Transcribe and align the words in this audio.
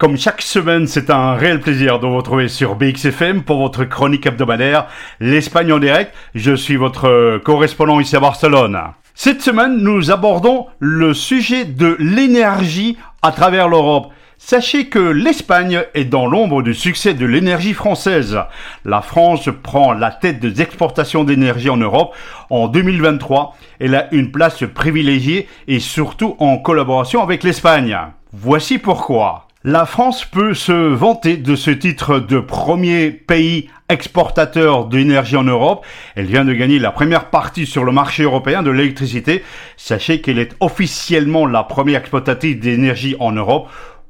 Comme 0.00 0.16
chaque 0.16 0.40
semaine, 0.40 0.86
c'est 0.86 1.10
un 1.10 1.34
réel 1.34 1.60
plaisir 1.60 1.98
de 1.98 2.06
vous 2.06 2.16
retrouver 2.16 2.48
sur 2.48 2.74
BXFM 2.74 3.42
pour 3.42 3.58
votre 3.58 3.84
chronique 3.84 4.24
hebdomadaire, 4.24 4.86
l'Espagne 5.20 5.74
en 5.74 5.78
direct. 5.78 6.14
Je 6.34 6.56
suis 6.56 6.76
votre 6.76 7.36
correspondant 7.44 8.00
ici 8.00 8.16
à 8.16 8.20
Barcelone. 8.20 8.80
Cette 9.14 9.42
semaine, 9.42 9.76
nous 9.76 10.10
abordons 10.10 10.68
le 10.78 11.12
sujet 11.12 11.66
de 11.66 11.98
l'énergie 11.98 12.96
à 13.20 13.30
travers 13.30 13.68
l'Europe. 13.68 14.10
Sachez 14.38 14.86
que 14.86 14.98
l'Espagne 14.98 15.82
est 15.92 16.06
dans 16.06 16.24
l'ombre 16.24 16.62
du 16.62 16.72
succès 16.72 17.12
de 17.12 17.26
l'énergie 17.26 17.74
française. 17.74 18.38
La 18.86 19.02
France 19.02 19.50
prend 19.62 19.92
la 19.92 20.10
tête 20.10 20.40
des 20.40 20.62
exportations 20.62 21.24
d'énergie 21.24 21.68
en 21.68 21.76
Europe. 21.76 22.16
En 22.48 22.68
2023, 22.68 23.54
elle 23.80 23.94
a 23.94 24.08
une 24.14 24.32
place 24.32 24.64
privilégiée 24.74 25.46
et 25.68 25.78
surtout 25.78 26.36
en 26.38 26.56
collaboration 26.56 27.22
avec 27.22 27.42
l'Espagne. 27.42 27.98
Voici 28.32 28.78
pourquoi. 28.78 29.49
La 29.62 29.84
France 29.84 30.24
peut 30.24 30.54
se 30.54 30.72
vanter 30.72 31.36
de 31.36 31.54
ce 31.54 31.70
titre 31.70 32.18
de 32.18 32.40
premier 32.40 33.10
pays 33.10 33.68
exportateur 33.90 34.86
d'énergie 34.86 35.36
en 35.36 35.44
Europe. 35.44 35.84
Elle 36.16 36.24
vient 36.24 36.46
de 36.46 36.54
gagner 36.54 36.78
la 36.78 36.90
première 36.90 37.28
partie 37.28 37.66
sur 37.66 37.84
le 37.84 37.92
marché 37.92 38.22
européen 38.22 38.62
de 38.62 38.70
l'électricité. 38.70 39.44
Sachez 39.76 40.22
qu'elle 40.22 40.38
est 40.38 40.56
officiellement 40.60 41.44
la 41.44 41.62
première 41.62 42.00
exploitatrice 42.00 42.58
d'énergie 42.58 43.16
en 43.20 43.32
Europe. 43.32 43.68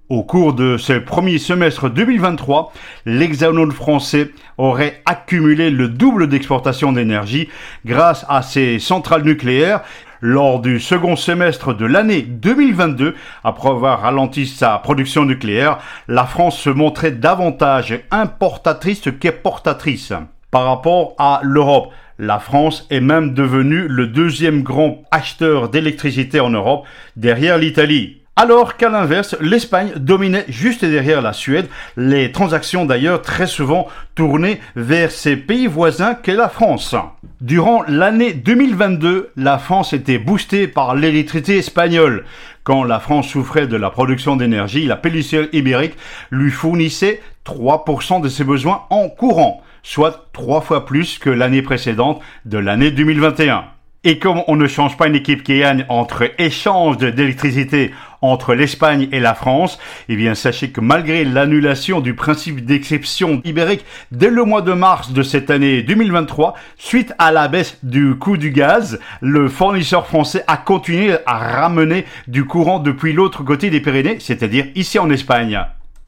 Au 0.08 0.22
cours 0.22 0.54
de 0.54 0.76
ce 0.76 0.92
premier 0.92 1.38
semestre 1.38 1.90
2023, 1.90 2.72
l'hexagone 3.04 3.72
français 3.72 4.30
aurait 4.56 5.02
accumulé 5.04 5.70
le 5.70 5.88
double 5.88 6.28
d'exportation 6.28 6.92
d'énergie 6.92 7.48
grâce 7.84 8.24
à 8.28 8.42
ses 8.42 8.78
centrales 8.78 9.24
nucléaires 9.24 9.82
lors 10.20 10.60
du 10.60 10.80
second 10.80 11.16
semestre 11.16 11.74
de 11.74 11.86
l'année 11.86 12.22
2022, 12.22 13.14
après 13.42 13.70
avoir 13.70 14.02
ralenti 14.02 14.46
sa 14.46 14.78
production 14.78 15.24
nucléaire, 15.24 15.78
la 16.08 16.24
France 16.24 16.58
se 16.58 16.70
montrait 16.70 17.12
davantage 17.12 17.98
importatrice 18.10 19.08
qu'exportatrice 19.18 20.12
par 20.50 20.66
rapport 20.66 21.14
à 21.18 21.40
l'Europe. 21.42 21.92
La 22.18 22.38
France 22.38 22.86
est 22.90 23.00
même 23.00 23.32
devenue 23.32 23.88
le 23.88 24.06
deuxième 24.06 24.62
grand 24.62 25.02
acheteur 25.10 25.70
d'électricité 25.70 26.38
en 26.40 26.50
Europe 26.50 26.84
derrière 27.16 27.56
l'Italie. 27.56 28.19
Alors 28.36 28.76
qu'à 28.76 28.88
l'inverse, 28.88 29.36
l'Espagne 29.40 29.92
dominait 29.96 30.46
juste 30.48 30.84
derrière 30.84 31.20
la 31.20 31.32
Suède, 31.32 31.68
les 31.96 32.32
transactions 32.32 32.86
d'ailleurs 32.86 33.20
très 33.20 33.46
souvent 33.46 33.86
tournées 34.14 34.60
vers 34.76 35.10
ses 35.10 35.36
pays 35.36 35.66
voisins 35.66 36.14
qu'est 36.14 36.34
la 36.34 36.48
France. 36.48 36.94
Durant 37.40 37.82
l'année 37.86 38.32
2022, 38.32 39.32
la 39.36 39.58
France 39.58 39.92
était 39.92 40.18
boostée 40.18 40.68
par 40.68 40.94
l'électricité 40.94 41.58
espagnole. 41.58 42.24
Quand 42.64 42.84
la 42.84 43.00
France 43.00 43.28
souffrait 43.28 43.66
de 43.66 43.76
la 43.76 43.90
production 43.90 44.36
d'énergie, 44.36 44.86
la 44.86 44.96
péninsule 44.96 45.48
ibérique 45.52 45.96
lui 46.30 46.50
fournissait 46.50 47.20
3% 47.44 48.22
de 48.22 48.28
ses 48.28 48.44
besoins 48.44 48.82
en 48.90 49.08
courant, 49.08 49.62
soit 49.82 50.28
trois 50.32 50.60
fois 50.60 50.86
plus 50.86 51.18
que 51.18 51.30
l'année 51.30 51.62
précédente 51.62 52.22
de 52.44 52.58
l'année 52.58 52.90
2021. 52.90 53.64
Et 54.02 54.18
comme 54.18 54.42
on 54.48 54.56
ne 54.56 54.66
change 54.66 54.96
pas 54.96 55.08
une 55.08 55.14
équipe 55.14 55.42
qui 55.42 55.58
gagne 55.58 55.84
entre 55.90 56.30
échange 56.38 56.96
d'électricité 56.96 57.90
entre 58.22 58.54
l'Espagne 58.54 59.08
et 59.12 59.20
la 59.20 59.34
France, 59.34 59.78
eh 60.08 60.16
bien 60.16 60.34
sachez 60.34 60.70
que 60.70 60.80
malgré 60.80 61.24
l'annulation 61.24 62.00
du 62.00 62.14
principe 62.14 62.64
d'exception 62.64 63.40
ibérique 63.44 63.84
dès 64.12 64.30
le 64.30 64.44
mois 64.44 64.62
de 64.62 64.72
mars 64.72 65.12
de 65.12 65.22
cette 65.22 65.50
année 65.50 65.82
2023, 65.82 66.54
suite 66.76 67.12
à 67.18 67.32
la 67.32 67.48
baisse 67.48 67.78
du 67.82 68.14
coût 68.16 68.36
du 68.36 68.50
gaz, 68.50 68.98
le 69.20 69.48
fournisseur 69.48 70.06
français 70.06 70.44
a 70.46 70.56
continué 70.56 71.16
à 71.26 71.38
ramener 71.38 72.04
du 72.28 72.44
courant 72.44 72.78
depuis 72.78 73.12
l'autre 73.12 73.42
côté 73.42 73.70
des 73.70 73.80
Pyrénées, 73.80 74.18
c'est-à-dire 74.20 74.66
ici 74.74 74.98
en 74.98 75.10
Espagne. 75.10 75.60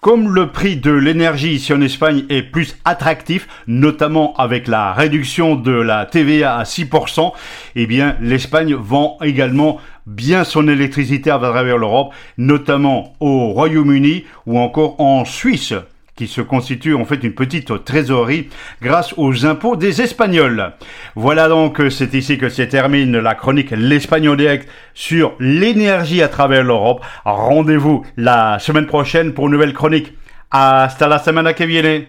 Comme 0.03 0.35
le 0.35 0.51
prix 0.51 0.75
de 0.75 0.91
l'énergie 0.91 1.53
ici 1.53 1.73
en 1.73 1.81
Espagne 1.81 2.25
est 2.29 2.43
plus 2.43 2.77
attractif, 2.85 3.47
notamment 3.69 4.35
avec 4.35 4.67
la 4.67 4.93
réduction 4.93 5.55
de 5.55 5.71
la 5.71 6.07
TVA 6.07 6.57
à 6.57 6.65
6%, 6.65 7.33
eh 7.77 7.87
bien 7.87 8.17
l'Espagne 8.21 8.75
vend 8.75 9.17
également 9.23 9.79
bien 10.07 10.45
son 10.45 10.69
électricité 10.69 11.31
à 11.31 11.39
travers 11.39 11.79
l'Europe, 11.79 12.13
notamment 12.39 13.15
au 13.21 13.53
Royaume-Uni 13.53 14.25
ou 14.47 14.59
encore 14.59 15.01
en 15.01 15.25
Suisse 15.25 15.75
qui 16.15 16.29
se 16.29 16.41
constitue 16.41 16.95
en 16.95 17.05
fait 17.05 17.25
une 17.25 17.33
petite 17.33 17.85
trésorerie 17.85 18.49
grâce 18.83 19.15
aux 19.17 19.47
impôts 19.47 19.77
des 19.77 20.03
Espagnols. 20.03 20.73
Voilà 21.17 21.49
donc, 21.49 21.81
c'est 21.91 22.15
ici 22.15 22.39
que 22.39 22.49
se 22.49 22.63
termine 22.63 23.19
la 23.19 23.35
chronique 23.35 23.71
L'Espagnol 23.71 24.37
direct 24.37 24.69
sur 24.95 25.35
l'énergie 25.41 26.23
à 26.23 26.29
travers 26.29 26.65
l'Europe. 26.65 27.03
Rendez-vous 27.25 28.05
la 28.17 28.59
semaine 28.59 28.87
prochaine 28.87 29.33
pour 29.33 29.47
une 29.47 29.53
nouvelle 29.53 29.73
chronique. 29.73 30.13
Hasta 30.55 31.09
la 31.09 31.19
semana 31.19 31.55
que 31.55 31.65
viene. 31.65 32.01